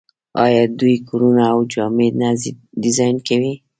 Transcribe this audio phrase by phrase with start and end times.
[0.45, 2.29] آیا دوی کورونه او جامې نه
[2.83, 3.53] ډیزاین کوي؟